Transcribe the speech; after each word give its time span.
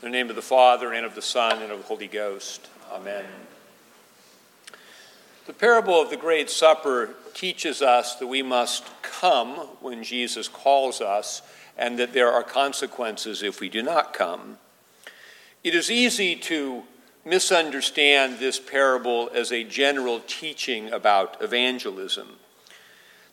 In 0.00 0.12
the 0.12 0.16
name 0.16 0.30
of 0.30 0.36
the 0.36 0.42
Father, 0.42 0.92
and 0.92 1.04
of 1.04 1.16
the 1.16 1.22
Son, 1.22 1.60
and 1.60 1.72
of 1.72 1.78
the 1.78 1.84
Holy 1.84 2.06
Ghost. 2.06 2.68
Amen. 2.92 3.24
The 5.48 5.52
parable 5.52 6.00
of 6.00 6.08
the 6.08 6.16
Great 6.16 6.48
Supper 6.50 7.16
teaches 7.34 7.82
us 7.82 8.14
that 8.14 8.28
we 8.28 8.40
must 8.40 8.84
come 9.02 9.56
when 9.80 10.04
Jesus 10.04 10.46
calls 10.46 11.00
us, 11.00 11.42
and 11.76 11.98
that 11.98 12.12
there 12.12 12.30
are 12.30 12.44
consequences 12.44 13.42
if 13.42 13.58
we 13.58 13.68
do 13.68 13.82
not 13.82 14.14
come. 14.14 14.58
It 15.64 15.74
is 15.74 15.90
easy 15.90 16.36
to 16.36 16.84
misunderstand 17.24 18.38
this 18.38 18.60
parable 18.60 19.28
as 19.34 19.50
a 19.50 19.64
general 19.64 20.20
teaching 20.28 20.92
about 20.92 21.42
evangelism. 21.42 22.36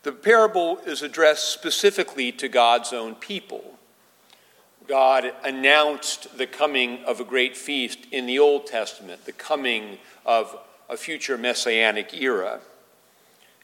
The 0.01 0.13
parable 0.13 0.79
is 0.79 1.03
addressed 1.03 1.51
specifically 1.51 2.31
to 2.31 2.47
God's 2.47 2.91
own 2.91 3.13
people. 3.13 3.77
God 4.87 5.33
announced 5.43 6.37
the 6.37 6.47
coming 6.47 7.03
of 7.05 7.19
a 7.19 7.25
great 7.25 7.57
feast 7.57 7.99
in 8.11 8.25
the 8.25 8.39
Old 8.39 8.67
Testament, 8.67 9.25
the 9.25 9.31
coming 9.31 9.99
of 10.25 10.57
a 10.89 10.97
future 10.97 11.37
messianic 11.37 12.13
era. 12.13 12.61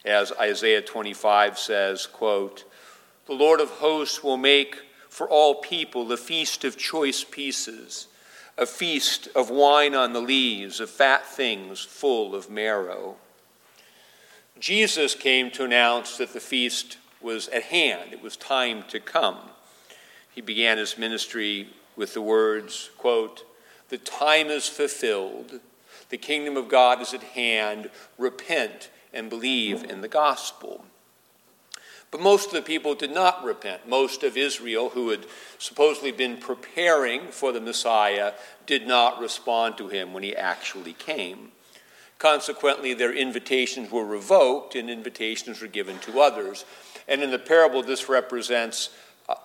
As 0.04 0.32
Isaiah 0.32 0.82
25 0.82 1.58
says, 1.58 2.06
quote, 2.06 2.64
"The 3.26 3.34
Lord 3.34 3.60
of 3.60 3.70
hosts 3.70 4.22
will 4.24 4.36
make 4.36 4.76
for 5.08 5.28
all 5.28 5.56
people 5.56 6.04
the 6.04 6.16
feast 6.16 6.64
of 6.64 6.76
choice 6.76 7.22
pieces, 7.22 8.08
a 8.58 8.66
feast 8.66 9.28
of 9.34 9.48
wine 9.48 9.94
on 9.94 10.12
the 10.12 10.20
lees, 10.20 10.80
of 10.80 10.90
fat 10.90 11.26
things 11.26 11.80
full 11.82 12.34
of 12.34 12.50
marrow." 12.50 13.16
Jesus 14.58 15.14
came 15.14 15.50
to 15.52 15.64
announce 15.64 16.16
that 16.16 16.32
the 16.32 16.40
feast 16.40 16.96
was 17.20 17.48
at 17.48 17.64
hand, 17.64 18.12
it 18.12 18.20
was 18.20 18.36
time 18.36 18.82
to 18.88 18.98
come. 18.98 19.50
He 20.34 20.40
began 20.40 20.78
his 20.78 20.98
ministry 20.98 21.68
with 21.94 22.14
the 22.14 22.22
words, 22.22 22.90
quote, 22.96 23.44
"The 23.88 23.98
time 23.98 24.48
is 24.48 24.68
fulfilled. 24.68 25.60
The 26.08 26.18
kingdom 26.18 26.56
of 26.56 26.68
God 26.68 27.00
is 27.00 27.14
at 27.14 27.22
hand. 27.22 27.90
Repent 28.18 28.88
and 29.12 29.28
believe 29.28 29.84
in 29.84 30.00
the 30.00 30.08
gospel." 30.08 30.86
But 32.10 32.20
most 32.20 32.48
of 32.48 32.52
the 32.52 32.62
people 32.62 32.94
did 32.94 33.10
not 33.10 33.42
repent. 33.42 33.88
Most 33.88 34.22
of 34.22 34.36
Israel, 34.36 34.90
who 34.90 35.08
had 35.08 35.26
supposedly 35.58 36.12
been 36.12 36.36
preparing 36.36 37.30
for 37.30 37.52
the 37.52 37.60
Messiah, 37.60 38.34
did 38.66 38.86
not 38.86 39.18
respond 39.18 39.78
to 39.78 39.88
him 39.88 40.12
when 40.12 40.22
he 40.22 40.36
actually 40.36 40.92
came. 40.92 41.52
Consequently, 42.18 42.92
their 42.92 43.12
invitations 43.12 43.90
were 43.90 44.04
revoked 44.04 44.74
and 44.74 44.90
invitations 44.90 45.60
were 45.60 45.66
given 45.66 45.98
to 46.00 46.20
others. 46.20 46.66
And 47.08 47.22
in 47.22 47.30
the 47.30 47.38
parable, 47.38 47.82
this 47.82 48.08
represents 48.08 48.90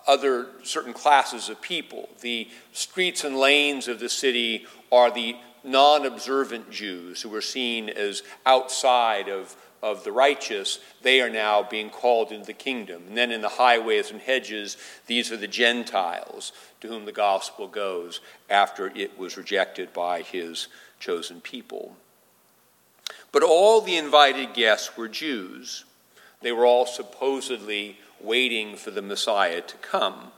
other 0.08 0.48
certain 0.64 0.94
classes 0.94 1.50
of 1.50 1.62
people. 1.62 2.10
The 2.22 2.48
streets 2.74 3.24
and 3.24 3.38
lanes 3.38 3.88
of 3.88 4.00
the 4.00 4.10
city 4.10 4.66
are 4.92 5.12
the 5.12 5.36
non 5.64 6.06
observant 6.06 6.72
Jews 6.72 7.22
who 7.22 7.30
were 7.30 7.42
seen 7.42 7.90
as 7.90 8.24
outside 8.46 9.28
of, 9.30 9.56
of 9.84 10.04
the 10.04 10.12
righteous. 10.12 10.80
They 11.02 11.22
are 11.22 11.30
now 11.30 11.64
being 11.64 11.90
called 11.90 12.32
into 12.32 12.46
the 12.46 12.54
kingdom. 12.54 13.04
And 13.08 13.18
then 13.18 13.32
in 13.32 13.42
the 13.42 13.50
highways 13.50 14.12
and 14.12 14.22
hedges, 14.22 14.78
these 15.06 15.32
are 15.32 15.38
the 15.38 15.48
Gentiles 15.48 16.52
to 16.82 16.88
whom 16.88 17.06
the 17.06 17.12
gospel 17.12 17.68
goes 17.68 18.22
after 18.50 18.88
it 18.96 19.18
was 19.18 19.38
rejected 19.38 19.94
by 19.94 20.22
his 20.22 20.68
chosen 21.00 21.42
people. 21.42 21.96
But 23.32 23.44
all 23.44 23.82
the 23.82 23.98
invited 23.98 24.54
guests 24.54 24.98
were 24.98 25.08
Jews. 25.08 25.86
They 26.42 26.52
were 26.52 26.66
all 26.66 26.86
supposedly 26.86 28.00
waiting 28.22 28.76
for 28.76 28.92
the 28.92 29.02
Messiah 29.02 29.62
to 29.62 29.78
come. 29.78 30.32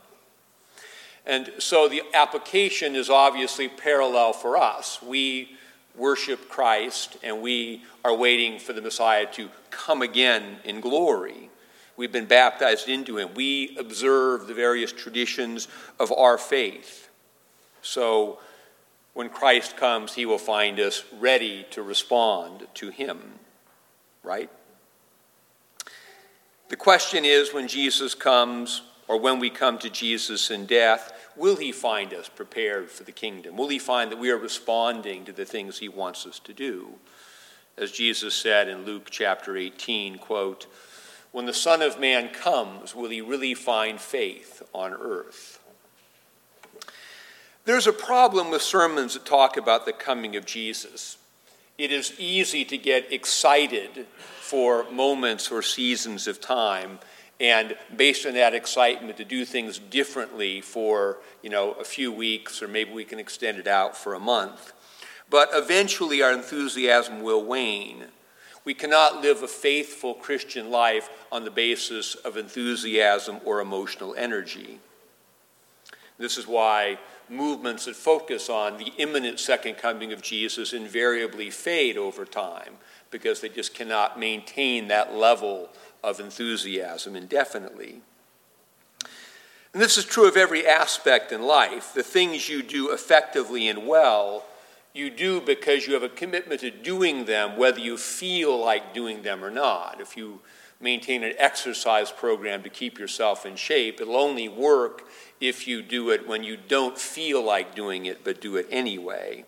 And 1.26 1.52
so 1.58 1.88
the 1.88 2.02
application 2.14 2.96
is 2.96 3.10
obviously 3.10 3.68
parallel 3.68 4.32
for 4.32 4.56
us. 4.56 5.00
We 5.02 5.56
worship 5.94 6.48
Christ 6.48 7.16
and 7.22 7.42
we 7.42 7.82
are 8.04 8.14
waiting 8.14 8.58
for 8.58 8.72
the 8.72 8.82
Messiah 8.82 9.26
to 9.32 9.50
come 9.70 10.02
again 10.02 10.56
in 10.64 10.80
glory. 10.80 11.50
We've 11.96 12.12
been 12.12 12.26
baptized 12.26 12.88
into 12.88 13.18
him. 13.18 13.34
We 13.34 13.76
observe 13.78 14.46
the 14.46 14.54
various 14.54 14.92
traditions 14.92 15.68
of 15.98 16.10
our 16.12 16.38
faith. 16.38 17.10
So 17.82 18.38
when 19.12 19.28
Christ 19.28 19.76
comes, 19.76 20.14
he 20.14 20.24
will 20.24 20.38
find 20.38 20.80
us 20.80 21.04
ready 21.18 21.66
to 21.72 21.82
respond 21.82 22.66
to 22.74 22.88
him, 22.88 23.20
right? 24.22 24.50
The 26.70 26.76
question 26.76 27.24
is 27.24 27.52
when 27.52 27.66
Jesus 27.66 28.14
comes, 28.14 28.82
or 29.08 29.18
when 29.18 29.40
we 29.40 29.50
come 29.50 29.76
to 29.78 29.90
Jesus 29.90 30.52
in 30.52 30.66
death, 30.66 31.12
will 31.34 31.56
he 31.56 31.72
find 31.72 32.14
us 32.14 32.28
prepared 32.28 32.92
for 32.92 33.02
the 33.02 33.10
kingdom? 33.10 33.56
Will 33.56 33.66
he 33.66 33.80
find 33.80 34.12
that 34.12 34.20
we 34.20 34.30
are 34.30 34.38
responding 34.38 35.24
to 35.24 35.32
the 35.32 35.44
things 35.44 35.78
he 35.78 35.88
wants 35.88 36.24
us 36.26 36.38
to 36.38 36.52
do? 36.52 36.90
As 37.76 37.90
Jesus 37.90 38.34
said 38.34 38.68
in 38.68 38.84
Luke 38.84 39.08
chapter 39.10 39.56
18, 39.56 40.18
quote, 40.18 40.68
when 41.32 41.46
the 41.46 41.52
Son 41.52 41.82
of 41.82 41.98
Man 41.98 42.28
comes, 42.28 42.94
will 42.94 43.10
he 43.10 43.20
really 43.20 43.54
find 43.54 44.00
faith 44.00 44.62
on 44.72 44.92
earth? 44.92 45.58
There's 47.64 47.88
a 47.88 47.92
problem 47.92 48.48
with 48.48 48.62
sermons 48.62 49.14
that 49.14 49.26
talk 49.26 49.56
about 49.56 49.86
the 49.86 49.92
coming 49.92 50.36
of 50.36 50.46
Jesus. 50.46 51.18
It 51.78 51.90
is 51.90 52.14
easy 52.16 52.64
to 52.66 52.78
get 52.78 53.12
excited 53.12 54.06
for 54.50 54.90
moments 54.90 55.52
or 55.52 55.62
seasons 55.62 56.26
of 56.26 56.40
time 56.40 56.98
and 57.38 57.76
based 57.96 58.26
on 58.26 58.34
that 58.34 58.52
excitement 58.52 59.16
to 59.16 59.24
do 59.24 59.44
things 59.44 59.78
differently 59.78 60.60
for 60.60 61.18
you 61.40 61.48
know 61.48 61.70
a 61.74 61.84
few 61.84 62.10
weeks 62.10 62.60
or 62.60 62.66
maybe 62.66 62.90
we 62.90 63.04
can 63.04 63.20
extend 63.20 63.58
it 63.58 63.68
out 63.68 63.96
for 63.96 64.12
a 64.14 64.18
month. 64.18 64.72
But 65.30 65.50
eventually 65.52 66.20
our 66.20 66.32
enthusiasm 66.32 67.22
will 67.22 67.44
wane. 67.44 68.06
We 68.64 68.74
cannot 68.74 69.22
live 69.22 69.44
a 69.44 69.46
faithful 69.46 70.14
christian 70.14 70.68
life 70.68 71.08
on 71.30 71.44
the 71.44 71.52
basis 71.52 72.16
of 72.16 72.36
enthusiasm 72.36 73.38
or 73.44 73.60
emotional 73.60 74.16
energy. 74.16 74.80
This 76.18 76.36
is 76.36 76.48
why 76.48 76.98
movements 77.30 77.84
that 77.84 77.96
focus 77.96 78.50
on 78.50 78.76
the 78.76 78.92
imminent 78.98 79.38
second 79.38 79.76
coming 79.76 80.12
of 80.12 80.20
jesus 80.20 80.72
invariably 80.72 81.48
fade 81.48 81.96
over 81.96 82.24
time 82.24 82.74
because 83.10 83.40
they 83.40 83.48
just 83.48 83.74
cannot 83.74 84.18
maintain 84.18 84.88
that 84.88 85.14
level 85.14 85.70
of 86.02 86.20
enthusiasm 86.20 87.16
indefinitely. 87.16 88.00
And 89.72 89.80
this 89.80 89.96
is 89.96 90.04
true 90.04 90.26
of 90.26 90.36
every 90.36 90.66
aspect 90.66 91.30
in 91.30 91.42
life. 91.42 91.92
The 91.94 92.02
things 92.02 92.48
you 92.48 92.62
do 92.62 92.92
effectively 92.92 93.68
and 93.68 93.86
well, 93.86 94.44
you 94.92 95.10
do 95.10 95.40
because 95.40 95.86
you 95.86 95.94
have 95.94 96.02
a 96.02 96.08
commitment 96.08 96.62
to 96.62 96.70
doing 96.70 97.26
them, 97.26 97.56
whether 97.56 97.78
you 97.78 97.96
feel 97.96 98.58
like 98.58 98.92
doing 98.92 99.22
them 99.22 99.44
or 99.44 99.50
not. 99.50 100.00
If 100.00 100.16
you 100.16 100.40
maintain 100.80 101.22
an 101.22 101.34
exercise 101.38 102.10
program 102.10 102.62
to 102.62 102.70
keep 102.70 102.98
yourself 102.98 103.44
in 103.44 103.56
shape, 103.56 104.00
it'll 104.00 104.16
only 104.16 104.48
work 104.48 105.06
if 105.40 105.68
you 105.68 105.82
do 105.82 106.10
it 106.10 106.26
when 106.26 106.42
you 106.42 106.56
don't 106.56 106.98
feel 106.98 107.42
like 107.42 107.74
doing 107.74 108.06
it, 108.06 108.24
but 108.24 108.40
do 108.40 108.56
it 108.56 108.66
anyway. 108.70 109.44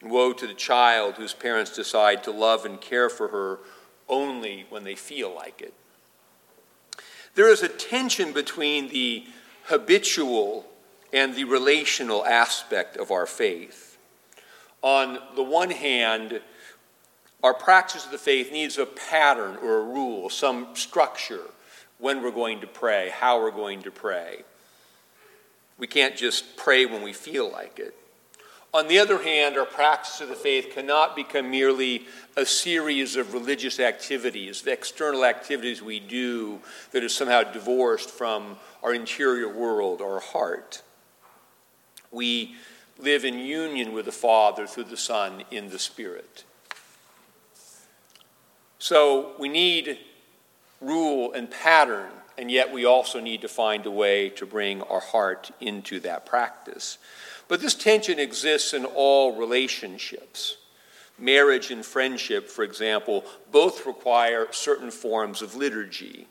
And 0.00 0.10
Woe 0.10 0.32
to 0.32 0.46
the 0.46 0.54
child 0.54 1.14
whose 1.14 1.34
parents 1.34 1.74
decide 1.74 2.22
to 2.24 2.30
love 2.30 2.64
and 2.64 2.80
care 2.80 3.10
for 3.10 3.28
her 3.28 3.58
only 4.08 4.66
when 4.68 4.84
they 4.84 4.94
feel 4.94 5.34
like 5.34 5.60
it. 5.60 5.74
There 7.34 7.50
is 7.50 7.62
a 7.62 7.68
tension 7.68 8.32
between 8.32 8.88
the 8.88 9.26
habitual 9.64 10.66
and 11.12 11.34
the 11.34 11.44
relational 11.44 12.24
aspect 12.24 12.96
of 12.96 13.10
our 13.10 13.26
faith. 13.26 13.98
On 14.82 15.18
the 15.34 15.42
one 15.42 15.70
hand, 15.70 16.40
our 17.44 17.52
practice 17.52 18.06
of 18.06 18.10
the 18.10 18.16
faith 18.16 18.50
needs 18.50 18.78
a 18.78 18.86
pattern 18.86 19.58
or 19.62 19.76
a 19.76 19.84
rule, 19.84 20.30
some 20.30 20.68
structure, 20.74 21.42
when 21.98 22.22
we're 22.22 22.30
going 22.30 22.62
to 22.62 22.66
pray, 22.66 23.10
how 23.10 23.38
we're 23.38 23.50
going 23.50 23.82
to 23.82 23.90
pray. 23.90 24.38
We 25.76 25.86
can't 25.86 26.16
just 26.16 26.56
pray 26.56 26.86
when 26.86 27.02
we 27.02 27.12
feel 27.12 27.52
like 27.52 27.78
it. 27.78 27.94
On 28.72 28.88
the 28.88 28.98
other 28.98 29.22
hand, 29.22 29.58
our 29.58 29.66
practice 29.66 30.22
of 30.22 30.30
the 30.30 30.34
faith 30.34 30.70
cannot 30.72 31.14
become 31.14 31.50
merely 31.50 32.06
a 32.34 32.46
series 32.46 33.14
of 33.14 33.34
religious 33.34 33.78
activities, 33.78 34.62
the 34.62 34.72
external 34.72 35.26
activities 35.26 35.82
we 35.82 36.00
do 36.00 36.60
that 36.92 37.04
are 37.04 37.10
somehow 37.10 37.42
divorced 37.42 38.08
from 38.08 38.56
our 38.82 38.94
interior 38.94 39.50
world, 39.50 40.00
our 40.00 40.18
heart. 40.18 40.82
We 42.10 42.54
live 42.98 43.26
in 43.26 43.38
union 43.38 43.92
with 43.92 44.06
the 44.06 44.12
Father 44.12 44.66
through 44.66 44.84
the 44.84 44.96
Son 44.96 45.44
in 45.50 45.68
the 45.68 45.78
Spirit. 45.78 46.44
So 48.84 49.32
we 49.38 49.48
need 49.48 49.96
rule 50.82 51.32
and 51.32 51.50
pattern, 51.50 52.10
and 52.36 52.50
yet 52.50 52.70
we 52.70 52.84
also 52.84 53.18
need 53.18 53.40
to 53.40 53.48
find 53.48 53.86
a 53.86 53.90
way 53.90 54.28
to 54.28 54.44
bring 54.44 54.82
our 54.82 55.00
heart 55.00 55.50
into 55.58 56.00
that 56.00 56.26
practice. 56.26 56.98
But 57.48 57.62
this 57.62 57.74
tension 57.74 58.18
exists 58.18 58.74
in 58.74 58.84
all 58.84 59.36
relationships. 59.36 60.58
Marriage 61.18 61.70
and 61.70 61.82
friendship, 61.82 62.50
for 62.50 62.62
example, 62.62 63.24
both 63.50 63.86
require 63.86 64.48
certain 64.50 64.90
forms 64.90 65.40
of 65.40 65.54
liturgy. 65.54 66.26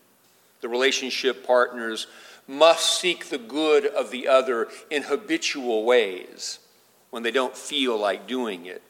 The 0.62 0.70
relationship 0.70 1.48
partners 1.48 2.06
must 2.48 3.02
seek 3.02 3.30
the 3.30 3.40
good 3.40 3.88
of 3.88 4.12
the 4.12 4.28
other 4.28 4.68
in 4.92 5.02
habitual 5.02 5.86
ways 5.86 6.60
when 7.10 7.24
they 7.24 7.32
don't 7.32 7.58
feel 7.58 7.98
like 7.98 8.28
doing 8.28 8.68
it. 8.68 8.84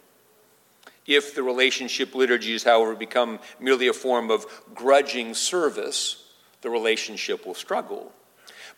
If 1.05 1.35
the 1.35 1.43
relationship 1.43 2.15
liturgies, 2.15 2.63
however, 2.63 2.95
become 2.95 3.39
merely 3.59 3.87
a 3.87 3.93
form 3.93 4.31
of 4.31 4.45
grudging 4.73 5.33
service, 5.33 6.23
the 6.61 6.69
relationship 6.69 7.45
will 7.45 7.55
struggle. 7.55 8.11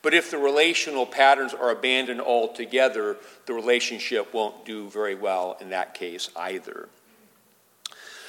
But 0.02 0.14
if 0.14 0.30
the 0.30 0.38
relational 0.38 1.06
patterns 1.06 1.54
are 1.54 1.72
abandoned 1.72 2.22
altogether, 2.22 3.18
the 3.46 3.54
relationship 3.54 4.34
won't 4.34 4.66
do 4.66 4.90
very 4.90 5.16
well 5.16 5.58
in 5.60 5.70
that 5.70 5.94
case 5.94 6.30
either. 6.36 6.90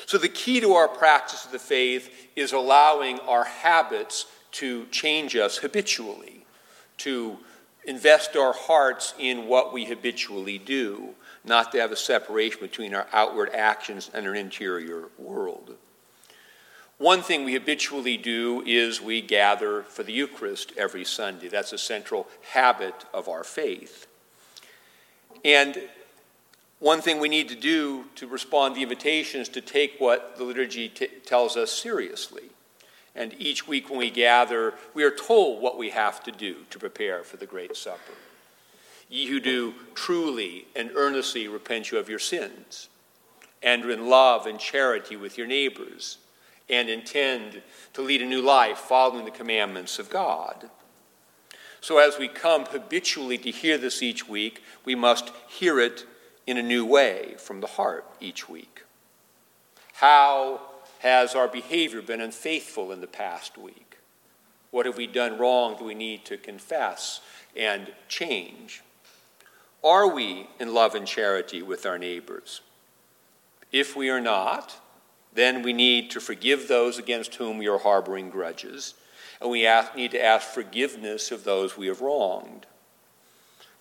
So, 0.07 0.19
the 0.19 0.29
key 0.29 0.61
to 0.61 0.75
our 0.75 0.89
practice 0.89 1.45
of 1.45 1.53
the 1.53 1.59
faith 1.59 2.29
is 2.37 2.53
allowing 2.53 3.19
our 3.21 3.45
habits 3.45 4.27
to 4.53 4.87
change 4.87 5.35
us 5.35 5.59
habitually, 5.59 6.47
to 6.99 7.39
invest 7.85 8.37
our 8.37 8.53
hearts 8.53 9.15
in 9.19 9.47
what 9.47 9.73
we 9.73 9.85
habitually 9.85 10.59
do, 10.59 11.15
not 11.47 11.73
to 11.73 11.81
have 11.81 11.93
a 11.93 11.97
separation 11.97 12.61
between 12.61 12.95
our 12.95 13.07
outward 13.13 13.51
actions 13.55 14.11
and 14.13 14.27
our 14.27 14.35
interior 14.35 15.09
world. 15.19 15.77
One 16.99 17.23
thing 17.23 17.45
we 17.45 17.53
habitually 17.53 18.17
do 18.17 18.63
is 18.67 19.03
we 19.03 19.21
gather 19.21 19.83
for 19.83 20.03
the 20.03 20.13
Eucharist 20.13 20.73
every 20.79 21.05
Sunday. 21.05 21.49
That's 21.49 21.73
a 21.75 21.79
central 21.79 22.27
habit 22.53 23.05
of 23.13 23.29
our 23.29 23.45
faith. 23.45 24.07
And 25.45 25.89
one 26.79 27.03
thing 27.03 27.21
we 27.21 27.29
need 27.29 27.49
to 27.51 27.55
do 27.55 28.07
to 28.17 28.27
respond 28.27 28.75
to 28.75 28.79
the 28.79 28.83
invitation 28.83 29.41
is 29.41 29.49
to 29.51 29.61
take 29.61 29.97
what 29.99 30.37
the 30.37 30.45
liturgy 30.45 30.89
t- 30.89 31.09
tells 31.25 31.57
us 31.57 31.71
seriously. 31.71 32.45
And 33.15 33.35
each 33.39 33.67
week 33.67 33.89
when 33.89 33.99
we 33.99 34.11
gather, 34.11 34.75
we 34.93 35.05
are 35.05 35.11
told 35.11 35.63
what 35.63 35.79
we 35.79 35.91
have 35.91 36.23
to 36.25 36.33
do 36.33 36.57
to 36.71 36.79
prepare 36.79 37.25
for 37.25 37.37
the 37.37 37.47
Great 37.47 37.77
Supper. 37.77 38.13
Ye 39.09 39.27
who 39.27 39.41
do 39.41 39.75
truly 39.95 40.67
and 40.75 40.91
earnestly 40.95 41.49
repent 41.49 41.91
you 41.91 41.99
of 41.99 42.09
your 42.09 42.19
sins, 42.19 42.89
and 43.63 43.85
are 43.85 43.91
in 43.91 44.09
love 44.09 44.47
and 44.47 44.59
charity 44.59 45.17
with 45.17 45.39
your 45.39 45.47
neighbors, 45.47 46.19
and 46.69 46.89
intend 46.89 47.63
to 47.93 48.03
lead 48.03 48.21
a 48.21 48.27
new 48.27 48.43
life 48.43 48.79
following 48.79 49.25
the 49.25 49.31
commandments 49.31 49.99
of 49.99 50.11
God. 50.11 50.71
So, 51.81 51.99
as 51.99 52.19
we 52.19 52.27
come 52.27 52.65
habitually 52.65 53.39
to 53.39 53.51
hear 53.51 53.79
this 53.79 54.03
each 54.03 54.29
week, 54.29 54.63
we 54.85 54.97
must 54.97 55.31
hear 55.49 55.79
it 55.79 56.05
in 56.47 56.57
a 56.57 56.63
new 56.63 56.85
way 56.85 57.37
from 57.39 57.61
the 57.61 57.67
heart 57.67 58.05
each 58.21 58.49
week. 58.49 58.83
How 59.95 60.61
has 60.99 61.35
our 61.35 61.49
behavior 61.49 62.03
been 62.03 62.21
unfaithful 62.21 62.91
in 62.91 63.01
the 63.01 63.07
past 63.07 63.57
week? 63.57 63.99
What 64.73 64.87
have 64.87 64.97
we 64.97 65.07
done 65.07 65.39
wrong 65.39 65.77
that 65.77 65.85
we 65.85 65.95
need 65.95 66.25
to 66.25 66.37
confess 66.37 67.21
and 67.55 67.93
change? 68.09 68.83
Are 69.87 70.09
we 70.09 70.49
in 70.59 70.75
love 70.75 70.97
and 70.97 71.07
charity 71.07 71.63
with 71.63 71.87
our 71.87 71.97
neighbors? 71.97 72.61
If 73.71 73.95
we 73.95 74.11
are 74.11 74.21
not, 74.21 74.81
then 75.33 75.63
we 75.63 75.73
need 75.73 76.11
to 76.11 76.21
forgive 76.21 76.67
those 76.67 76.99
against 76.99 77.37
whom 77.37 77.57
we 77.57 77.69
are 77.69 77.79
harboring 77.79 78.29
grudges, 78.31 78.95
and 79.41 79.49
we 79.49 79.65
ask, 79.65 79.95
need 79.95 80.11
to 80.11 80.25
ask 80.25 80.49
forgiveness 80.49 81.31
of 81.31 81.45
those 81.45 81.77
we 81.77 81.87
have 81.87 82.01
wronged. 82.01 82.67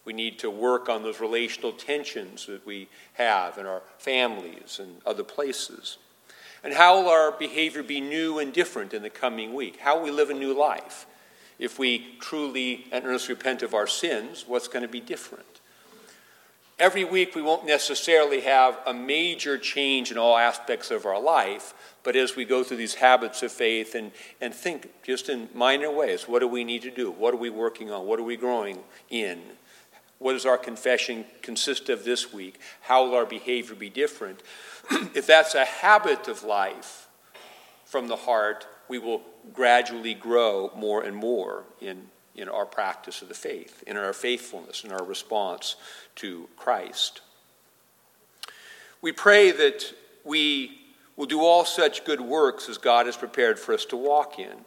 We 0.03 0.13
need 0.13 0.37
to 0.39 0.51
work 0.51 0.89
on 0.89 1.01
those 1.01 1.19
relational 1.19 1.71
tensions 1.71 2.45
that 2.45 2.67
we 2.67 2.87
have 3.13 3.57
in 3.57 3.65
our 3.65 3.81
families 3.97 4.79
and 4.79 5.01
other 5.07 5.23
places. 5.23 5.97
And 6.63 6.75
how 6.75 7.01
will 7.01 7.09
our 7.09 7.31
behavior 7.31 7.81
be 7.81 7.99
new 7.99 8.37
and 8.37 8.53
different 8.53 8.93
in 8.93 9.01
the 9.01 9.09
coming 9.09 9.55
week? 9.55 9.79
How 9.79 9.97
will 9.97 10.03
we 10.03 10.11
live 10.11 10.29
a 10.29 10.35
new 10.35 10.53
life? 10.53 11.07
If 11.57 11.79
we 11.79 12.15
truly 12.19 12.85
and 12.91 13.05
earnestly 13.05 13.33
repent 13.33 13.63
of 13.63 13.73
our 13.73 13.87
sins, 13.87 14.45
what's 14.47 14.67
going 14.67 14.83
to 14.83 14.87
be 14.87 15.01
different? 15.01 15.54
Every 16.77 17.05
week, 17.05 17.35
we 17.35 17.41
won't 17.41 17.65
necessarily 17.65 18.41
have 18.41 18.77
a 18.85 18.93
major 18.93 19.57
change 19.57 20.11
in 20.11 20.17
all 20.17 20.37
aspects 20.37 20.91
of 20.91 21.05
our 21.05 21.21
life, 21.21 21.73
but 22.03 22.17
as 22.17 22.35
we 22.35 22.43
go 22.43 22.65
through 22.65 22.77
these 22.77 22.95
habits 22.95 23.41
of 23.43 23.53
faith 23.53 23.95
and, 23.95 24.11
and 24.41 24.53
think 24.53 24.89
just 25.01 25.29
in 25.29 25.47
minor 25.53 25.89
ways 25.89 26.27
what 26.27 26.39
do 26.39 26.49
we 26.49 26.65
need 26.65 26.81
to 26.81 26.91
do? 26.91 27.09
What 27.11 27.33
are 27.33 27.37
we 27.37 27.49
working 27.49 27.91
on? 27.91 28.05
What 28.05 28.19
are 28.19 28.23
we 28.23 28.35
growing 28.35 28.79
in? 29.09 29.41
What 30.19 30.33
does 30.33 30.45
our 30.45 30.57
confession 30.57 31.23
consist 31.41 31.87
of 31.87 32.03
this 32.03 32.33
week? 32.33 32.59
How 32.81 33.05
will 33.05 33.15
our 33.15 33.25
behavior 33.25 33.75
be 33.75 33.89
different? 33.89 34.43
if 35.15 35.25
that's 35.25 35.55
a 35.55 35.63
habit 35.63 36.27
of 36.27 36.43
life 36.43 37.07
from 37.85 38.09
the 38.09 38.17
heart, 38.17 38.67
we 38.89 38.99
will 38.99 39.21
gradually 39.53 40.13
grow 40.13 40.71
more 40.75 41.03
and 41.03 41.15
more 41.15 41.63
in, 41.79 42.09
in 42.35 42.49
our 42.49 42.65
practice 42.65 43.21
of 43.21 43.27
the 43.27 43.33
faith, 43.33 43.83
in 43.87 43.97
our 43.97 44.13
faithfulness, 44.13 44.83
in 44.83 44.91
our 44.91 45.03
response 45.03 45.75
to 46.15 46.47
Christ. 46.57 47.21
We 49.01 49.11
pray 49.11 49.51
that 49.51 49.93
we 50.23 50.81
will 51.15 51.25
do 51.25 51.41
all 51.41 51.65
such 51.65 52.05
good 52.05 52.21
works 52.21 52.67
as 52.67 52.77
God 52.77 53.05
has 53.05 53.15
prepared 53.15 53.59
for 53.59 53.73
us 53.73 53.85
to 53.85 53.97
walk 53.97 54.39
in. 54.39 54.65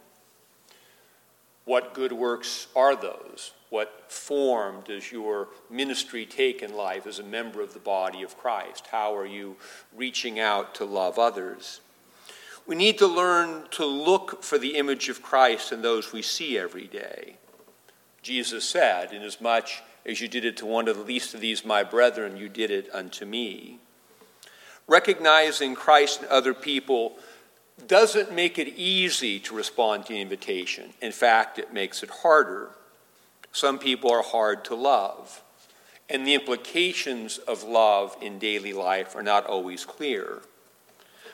What 1.65 1.93
good 1.93 2.11
works 2.11 2.67
are 2.75 2.95
those? 2.95 3.53
What 3.69 4.11
form 4.11 4.81
does 4.83 5.11
your 5.11 5.49
ministry 5.69 6.25
take 6.25 6.63
in 6.63 6.75
life 6.75 7.05
as 7.05 7.19
a 7.19 7.23
member 7.23 7.61
of 7.61 7.73
the 7.73 7.79
body 7.79 8.23
of 8.23 8.37
Christ? 8.37 8.87
How 8.91 9.15
are 9.15 9.27
you 9.27 9.57
reaching 9.95 10.39
out 10.39 10.73
to 10.75 10.85
love 10.85 11.19
others? 11.19 11.81
We 12.65 12.75
need 12.75 12.97
to 12.99 13.07
learn 13.07 13.65
to 13.71 13.85
look 13.85 14.43
for 14.43 14.57
the 14.57 14.77
image 14.77 15.09
of 15.09 15.21
Christ 15.21 15.71
in 15.71 15.81
those 15.81 16.11
we 16.11 16.21
see 16.21 16.57
every 16.57 16.87
day. 16.87 17.35
Jesus 18.21 18.67
said, 18.67 19.13
Inasmuch 19.13 19.69
as 20.05 20.21
you 20.21 20.27
did 20.27 20.45
it 20.45 20.57
to 20.57 20.65
one 20.65 20.87
of 20.87 20.97
the 20.97 21.03
least 21.03 21.33
of 21.33 21.41
these, 21.41 21.65
my 21.65 21.83
brethren, 21.83 22.37
you 22.37 22.49
did 22.49 22.71
it 22.71 22.89
unto 22.93 23.25
me. 23.25 23.79
Recognizing 24.87 25.75
Christ 25.75 26.21
and 26.21 26.29
other 26.29 26.53
people 26.53 27.17
doesn't 27.87 28.33
make 28.33 28.57
it 28.57 28.69
easy 28.69 29.39
to 29.41 29.55
respond 29.55 30.05
to 30.05 30.13
the 30.13 30.21
invitation. 30.21 30.93
In 31.01 31.11
fact, 31.11 31.59
it 31.59 31.73
makes 31.73 32.01
it 32.01 32.09
harder. 32.09 32.69
Some 33.51 33.77
people 33.77 34.11
are 34.11 34.23
hard 34.23 34.65
to 34.65 34.75
love, 34.75 35.43
and 36.09 36.25
the 36.25 36.33
implications 36.33 37.37
of 37.37 37.63
love 37.63 38.17
in 38.21 38.39
daily 38.39 38.73
life 38.73 39.15
are 39.15 39.23
not 39.23 39.45
always 39.45 39.85
clear. 39.85 40.41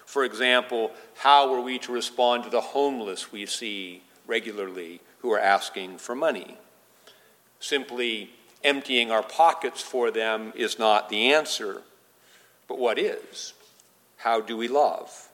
For 0.06 0.24
example, 0.24 0.92
how 1.16 1.54
are 1.54 1.62
we 1.62 1.80
to 1.80 1.92
respond 1.92 2.44
to 2.44 2.50
the 2.50 2.62
homeless 2.62 3.32
we 3.32 3.46
see 3.46 4.04
regularly 4.28 5.02
who 5.20 5.32
are 5.32 5.40
asking 5.40 5.98
for 5.98 6.14
money? 6.14 6.58
Simply 7.60 8.32
emptying 8.64 9.12
our 9.12 9.24
pockets 9.24 9.82
for 9.82 10.12
them 10.12 10.54
is 10.56 10.80
not 10.80 11.10
the 11.10 11.34
answer, 11.34 11.82
but 12.68 12.80
what 12.80 12.98
is? 12.98 13.54
How 14.18 14.42
do 14.42 14.58
we 14.58 14.68
love? 14.68 15.30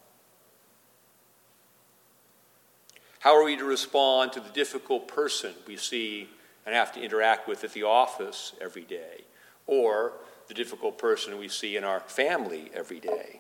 How 3.20 3.36
are 3.36 3.44
we 3.44 3.56
to 3.58 3.64
respond 3.64 4.34
to 4.34 4.40
the 4.40 4.50
difficult 4.50 5.08
person 5.08 5.54
we 5.68 5.78
see 5.78 6.30
and 6.66 6.76
have 6.76 6.92
to 6.94 7.02
interact 7.02 7.48
with 7.48 7.64
at 7.64 7.74
the 7.74 7.84
office 7.84 8.54
every 8.62 8.84
day, 8.84 9.22
or 9.68 10.14
the 10.48 10.54
difficult 10.54 10.98
person 10.98 11.38
we 11.38 11.48
see 11.48 11.78
in 11.78 11.84
our 11.84 12.02
family 12.02 12.70
every 12.74 13.00
day. 13.00 13.40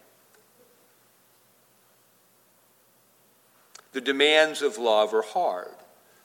The 3.91 4.01
demands 4.01 4.61
of 4.61 4.77
love 4.77 5.13
are 5.13 5.21
hard. 5.21 5.75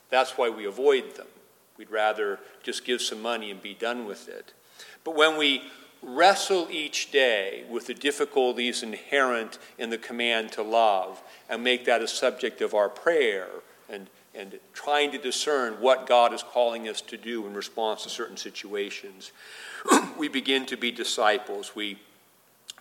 That's 0.09 0.37
why 0.37 0.49
we 0.49 0.65
avoid 0.65 1.15
them. 1.15 1.27
We'd 1.77 1.91
rather 1.91 2.39
just 2.63 2.85
give 2.85 3.01
some 3.01 3.21
money 3.21 3.51
and 3.51 3.61
be 3.61 3.73
done 3.73 4.05
with 4.05 4.27
it. 4.27 4.53
But 5.03 5.15
when 5.15 5.37
we 5.37 5.63
wrestle 6.01 6.67
each 6.69 7.11
day 7.11 7.63
with 7.69 7.87
the 7.87 7.93
difficulties 7.93 8.83
inherent 8.83 9.57
in 9.77 9.89
the 9.89 9.97
command 9.97 10.51
to 10.53 10.61
love 10.61 11.21
and 11.49 11.63
make 11.63 11.85
that 11.85 12.01
a 12.01 12.07
subject 12.07 12.61
of 12.61 12.73
our 12.73 12.89
prayer 12.89 13.47
and 13.89 14.09
and 14.37 14.59
trying 14.71 15.11
to 15.11 15.17
discern 15.17 15.73
what 15.81 16.05
God 16.05 16.31
is 16.31 16.43
calling 16.43 16.87
us 16.87 17.01
to 17.01 17.17
do 17.17 17.47
in 17.47 17.55
response 17.55 18.03
to 18.03 18.09
certain 18.09 18.37
situations, 18.37 19.31
we 20.17 20.27
begin 20.27 20.67
to 20.67 20.77
be 20.77 20.91
disciples. 20.91 21.75
We 21.75 21.97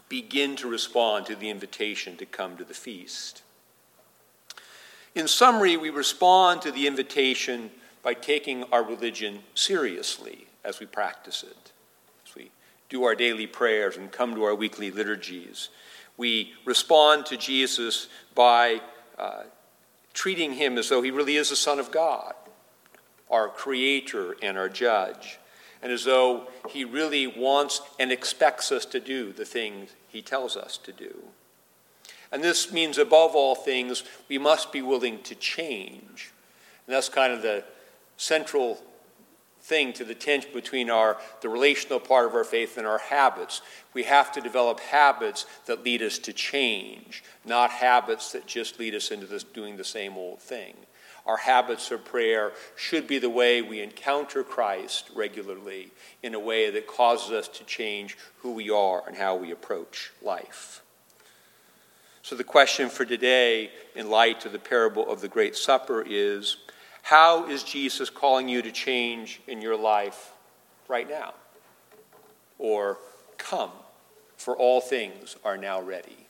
begin 0.08 0.54
to 0.56 0.68
respond 0.68 1.26
to 1.26 1.34
the 1.34 1.48
invitation 1.48 2.16
to 2.18 2.26
come 2.26 2.58
to 2.58 2.64
the 2.64 2.74
feast. 2.74 3.42
In 5.14 5.26
summary, 5.26 5.78
we 5.78 5.88
respond 5.88 6.60
to 6.62 6.70
the 6.70 6.86
invitation 6.86 7.70
by 8.06 8.14
taking 8.14 8.62
our 8.70 8.84
religion 8.84 9.40
seriously 9.56 10.46
as 10.64 10.78
we 10.78 10.86
practice 10.86 11.42
it, 11.42 11.72
as 12.24 12.36
we 12.36 12.52
do 12.88 13.02
our 13.02 13.16
daily 13.16 13.48
prayers 13.48 13.96
and 13.96 14.12
come 14.12 14.32
to 14.32 14.44
our 14.44 14.54
weekly 14.54 14.92
liturgies. 14.92 15.70
We 16.16 16.52
respond 16.64 17.26
to 17.26 17.36
Jesus 17.36 18.06
by 18.32 18.80
uh, 19.18 19.42
treating 20.14 20.52
him 20.52 20.78
as 20.78 20.88
though 20.88 21.02
he 21.02 21.10
really 21.10 21.34
is 21.34 21.50
the 21.50 21.56
Son 21.56 21.80
of 21.80 21.90
God, 21.90 22.34
our 23.28 23.48
creator 23.48 24.36
and 24.40 24.56
our 24.56 24.68
judge, 24.68 25.40
and 25.82 25.90
as 25.90 26.04
though 26.04 26.46
he 26.68 26.84
really 26.84 27.26
wants 27.26 27.80
and 27.98 28.12
expects 28.12 28.70
us 28.70 28.84
to 28.84 29.00
do 29.00 29.32
the 29.32 29.44
things 29.44 29.90
he 30.06 30.22
tells 30.22 30.56
us 30.56 30.76
to 30.84 30.92
do. 30.92 31.24
And 32.30 32.40
this 32.40 32.72
means, 32.72 32.98
above 32.98 33.34
all 33.34 33.56
things, 33.56 34.04
we 34.28 34.38
must 34.38 34.70
be 34.70 34.80
willing 34.80 35.24
to 35.24 35.34
change. 35.34 36.32
And 36.86 36.94
that's 36.94 37.08
kind 37.08 37.32
of 37.32 37.42
the, 37.42 37.64
central 38.16 38.80
thing 39.66 39.92
to 39.92 40.04
the 40.04 40.14
tension 40.14 40.50
between 40.54 40.90
our, 40.90 41.16
the 41.40 41.48
relational 41.48 41.98
part 41.98 42.26
of 42.26 42.34
our 42.34 42.44
faith 42.44 42.78
and 42.78 42.86
our 42.86 42.98
habits. 42.98 43.62
We 43.94 44.04
have 44.04 44.30
to 44.32 44.40
develop 44.40 44.78
habits 44.78 45.44
that 45.66 45.82
lead 45.82 46.02
us 46.02 46.18
to 46.20 46.32
change, 46.32 47.24
not 47.44 47.70
habits 47.70 48.32
that 48.32 48.46
just 48.46 48.78
lead 48.78 48.94
us 48.94 49.10
into 49.10 49.26
this, 49.26 49.42
doing 49.42 49.76
the 49.76 49.84
same 49.84 50.16
old 50.16 50.40
thing. 50.40 50.74
Our 51.26 51.38
habits 51.38 51.90
of 51.90 52.04
prayer 52.04 52.52
should 52.76 53.08
be 53.08 53.18
the 53.18 53.28
way 53.28 53.60
we 53.60 53.80
encounter 53.80 54.44
Christ 54.44 55.10
regularly 55.16 55.90
in 56.22 56.34
a 56.34 56.40
way 56.40 56.70
that 56.70 56.86
causes 56.86 57.32
us 57.32 57.48
to 57.48 57.64
change 57.64 58.16
who 58.38 58.52
we 58.52 58.70
are 58.70 59.02
and 59.08 59.16
how 59.16 59.34
we 59.34 59.50
approach 59.50 60.12
life. 60.22 60.82
So, 62.22 62.36
the 62.36 62.44
question 62.44 62.88
for 62.88 63.04
today, 63.04 63.70
in 63.96 64.10
light 64.10 64.46
of 64.46 64.52
the 64.52 64.58
parable 64.58 65.08
of 65.10 65.20
the 65.20 65.28
Great 65.28 65.56
Supper, 65.56 66.04
is 66.06 66.56
how 67.06 67.48
is 67.48 67.62
Jesus 67.62 68.10
calling 68.10 68.48
you 68.48 68.62
to 68.62 68.72
change 68.72 69.40
in 69.46 69.62
your 69.62 69.76
life 69.76 70.32
right 70.88 71.08
now? 71.08 71.34
Or 72.58 72.98
come, 73.38 73.70
for 74.36 74.56
all 74.56 74.80
things 74.80 75.36
are 75.44 75.56
now 75.56 75.80
ready. 75.80 76.26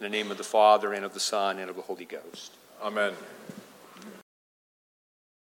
the 0.00 0.08
name 0.08 0.30
of 0.30 0.38
the 0.38 0.42
Father, 0.42 0.94
and 0.94 1.04
of 1.04 1.12
the 1.12 1.20
Son, 1.20 1.58
and 1.58 1.68
of 1.68 1.76
the 1.76 1.82
Holy 1.82 2.06
Ghost. 2.06 2.52
Amen. 2.82 3.12